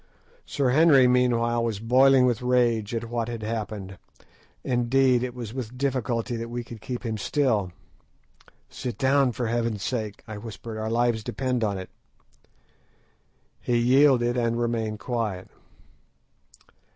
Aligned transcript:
Sir 0.47 0.71
Henry 0.71 1.07
meanwhile 1.07 1.63
was 1.63 1.79
boiling 1.79 2.25
with 2.25 2.41
rage 2.41 2.95
at 2.95 3.07
what 3.11 3.27
had 3.27 3.43
happened; 3.43 3.99
indeed, 4.63 5.21
it 5.21 5.35
was 5.35 5.53
with 5.53 5.77
difficulty 5.77 6.35
that 6.37 6.49
we 6.49 6.63
could 6.63 6.81
keep 6.81 7.05
him 7.05 7.19
still. 7.19 7.71
"Sit 8.67 8.97
down, 8.97 9.31
for 9.31 9.45
heaven's 9.45 9.83
sake," 9.83 10.23
I 10.27 10.39
whispered; 10.39 10.79
"our 10.79 10.89
lives 10.89 11.23
depend 11.23 11.63
on 11.63 11.77
it." 11.77 11.91
He 13.61 13.77
yielded 13.77 14.37
and 14.37 14.59
remained 14.59 14.97
quiet. 14.97 15.49